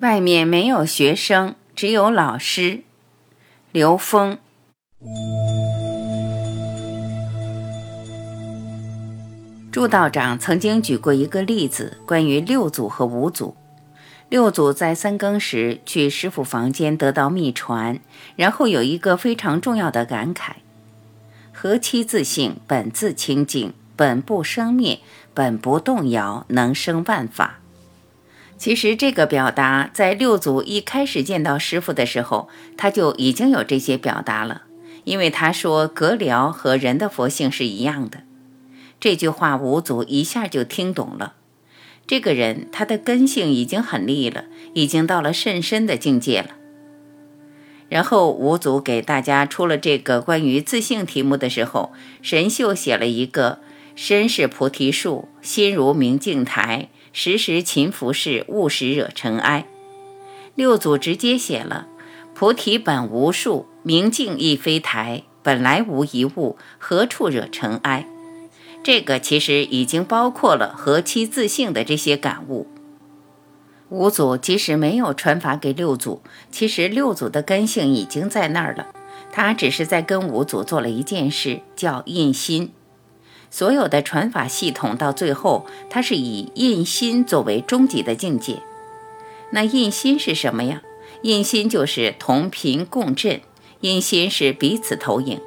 [0.00, 2.82] 外面没有学生，只有老师。
[3.72, 4.36] 刘峰。
[9.72, 13.56] 朱道长曾经举过一个例子，关于六祖和五祖。
[14.28, 17.98] 六祖在三更时去师傅房间得到秘传，
[18.36, 20.56] 然后有一个非常重要的感慨：
[21.54, 25.00] 何其自性，本自清净，本不生灭，
[25.32, 27.60] 本不动摇，能生万法。
[28.58, 34.62] 其实这个表达在六祖一开始见到师傅的时候，他就已经有这些表达了。
[35.04, 38.22] 因为他说格辽和人的佛性是一样的，
[38.98, 41.34] 这句话五祖一下就听懂了。
[42.08, 46.50] 这个人他的根性已经很利了，已经到了甚深的境界了。
[47.88, 53.60] 然后五祖给大家出了这个关于自性题目的时候，神秀写了一个
[53.94, 56.88] “身是菩提树，心如明镜台”。
[57.18, 59.66] 时时勤拂拭，勿使惹尘埃。
[60.54, 61.86] 六祖直接写了
[62.36, 68.06] ：“菩提本无树，明镜亦非台，本来无一物，何处惹尘埃？”
[68.84, 72.66] 这个其实已经包括了何其自性的这些感悟。
[73.88, 76.20] 五祖即使没有传法给六祖，
[76.50, 78.88] 其实六祖的根性已经在那儿了，
[79.32, 82.72] 他只是在跟五祖做了一件事，叫印心。
[83.50, 88.60] 所有的传法系统到最后，它是以印心作为终极的境界。
[89.50, 90.82] 那印心是什么呀？
[91.22, 93.40] 印心就是同频共振，
[93.80, 95.40] 印心是彼此投影。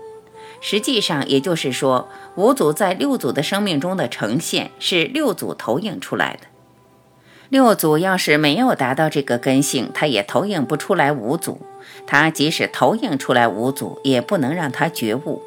[0.62, 6.48] 实际上，也就是说，五祖在六祖的生命中的呈现是六祖投影出来的。
[7.50, 11.62] 六祖要是没有达到这个根性，他也投影不出来五祖。
[12.06, 15.42] 他即使投影出来五祖，也不能让他觉悟。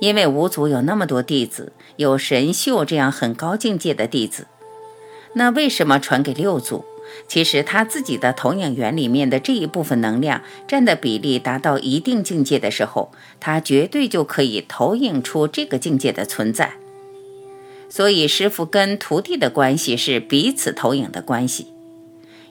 [0.00, 4.46] 因为五祖有那么多弟子，有神秀这样很高境界的弟子，
[5.34, 6.84] 那为什么传给六祖？
[7.28, 16.72] 其实他自己的投影源里面的这一部分能量占的比例达到一定境界的时候，他绝对就可以投影出这个境界的存在。
[17.88, 21.68] 所以师傅跟徒弟的关系是彼此投影的关系。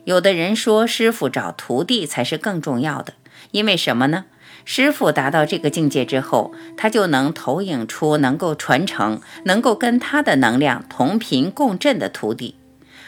[0.05, 3.13] 有的人说师傅找徒弟才是更重要的，
[3.51, 4.25] 因为什么呢？
[4.65, 12.55] 师傅达到这个境界之后，他就能投影出能够传承、能够跟他的能量同频共振的徒弟；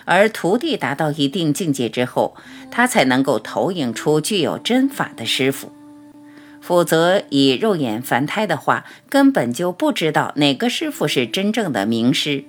[0.03, 2.35] 而徒弟达到一定境界之后，
[2.69, 5.71] 他才能够投影出具有真法的师傅。
[6.61, 12.43] 否则，以肉眼凡胎的话，根本就不知道哪个师傅是真正的名师。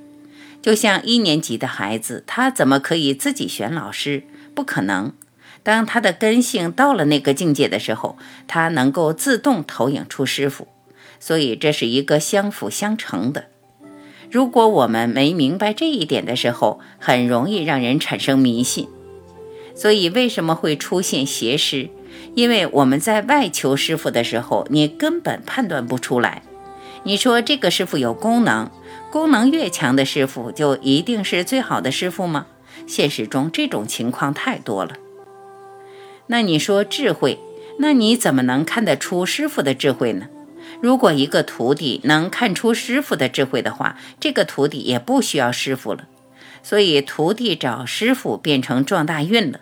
[0.62, 4.24] 就像一年级的孩子，他怎么可以自己选老师？
[4.54, 5.12] 不可能。
[5.62, 10.68] 当他的根性到了那个境界的时候，他能够自动投影出师傅，
[11.18, 13.46] 所以这是一个相辅相成的。
[14.30, 18.88] 如果我们没明白这一点的时候，很容易让人产生迷信。
[19.74, 21.90] 所以为什么会出现邪师？
[22.34, 26.42] 因为我们在外求师傅的时候，你根本判断不出来。
[27.04, 28.70] 你说这个师傅有功能，
[29.10, 32.46] 功能越强的师傅就一定是最好的师傅吗？
[32.86, 34.96] 现实中这种情况太多了。
[36.28, 37.38] 那你说智慧，
[37.78, 40.26] 那你怎么能看得出师傅的智慧呢？
[40.80, 46.06] 如果一个徒弟能看出师傅的智慧的话，这个徒弟也不需要师傅了。
[46.62, 49.60] 所以徒弟找师傅变成撞大运了。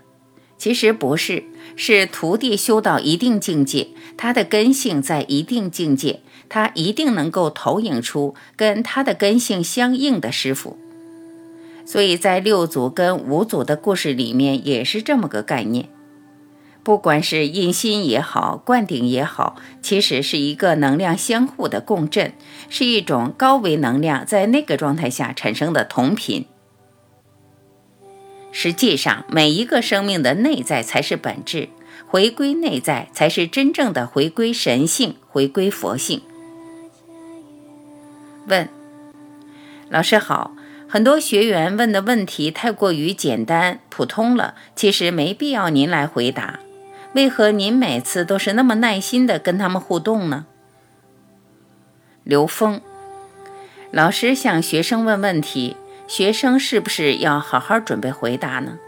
[0.56, 1.44] 其实不是，
[1.76, 10.78] 是徒弟修到一定境界，他的根性在一定境界，他一定能够投影出跟他的根性相应的师傅。
[11.84, 15.90] 所以在六祖跟五祖的故事里面也是这么个概念。
[16.84, 22.34] 不管是印心也好，灌顶也好，其实是一个能量相互的共振，
[22.68, 26.44] 是一种高维能量在那个状态下产生的同频。
[28.52, 31.70] 实际上，每一个生命的内在才是本质，
[32.06, 36.20] 回归内在才是真正的回归神性，回归佛性。
[38.46, 38.68] 问：
[39.88, 40.54] 老师好，
[40.86, 46.60] 很多学员问的问题太过于简单普通了，其实没必要您来回答。
[47.14, 50.46] 为何您每次都是那么耐心的跟他们互动呢？
[52.24, 52.80] 刘峰，
[53.92, 55.76] 老师向学生问问题，
[56.08, 58.78] 学生是不是要好好准备回答呢？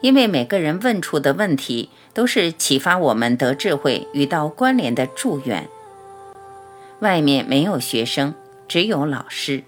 [0.00, 5.68] 因为每个人问出的问题都是启发我们得智慧与道关联的祝愿。
[7.00, 8.34] 外面没有学生，
[8.66, 9.64] 只有老师。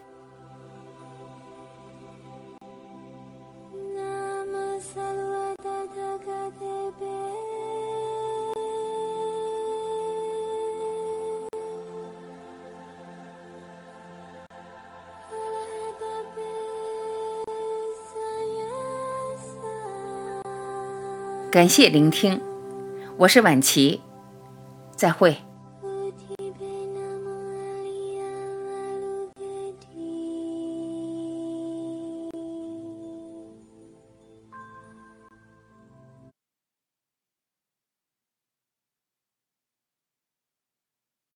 [21.53, 22.41] 感谢聆听。
[23.19, 24.01] 我是婉琪
[24.97, 25.37] 再会。